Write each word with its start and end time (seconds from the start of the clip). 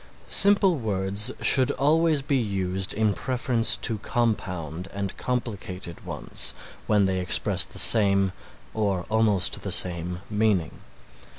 Simple 0.29 0.77
words 0.79 1.31
should 1.43 1.69
always 1.73 2.23
be 2.23 2.35
used 2.39 2.91
in 2.95 3.13
preference 3.13 3.77
to 3.77 3.99
compound, 3.99 4.87
and 4.91 5.15
complicated 5.15 6.03
ones 6.07 6.55
when 6.87 7.05
they 7.05 7.19
express 7.19 7.65
the 7.65 7.77
same 7.77 8.33
or 8.73 9.03
almost 9.11 9.61
the 9.61 9.71
same 9.71 10.21
meaning. 10.27 10.79